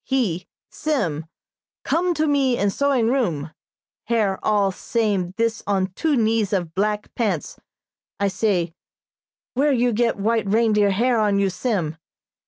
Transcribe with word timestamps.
He 0.03 0.47
Sim 0.71 1.27
come 1.83 2.15
to 2.15 2.25
me 2.25 2.57
in 2.57 2.71
sewing 2.71 3.09
room, 3.11 3.51
hair 4.05 4.39
all 4.43 4.71
same 4.71 5.35
this 5.37 5.61
on 5.67 5.91
two 5.93 6.15
knees 6.15 6.53
of 6.53 6.73
blank 6.73 7.13
pants. 7.13 7.59
I 8.19 8.27
say, 8.29 8.73
'Where 9.53 9.71
you 9.71 9.91
get 9.93 10.17
white 10.17 10.47
reindeer 10.49 10.89
hair 10.89 11.19
on 11.19 11.37
you, 11.37 11.51
Sim?' 11.51 11.97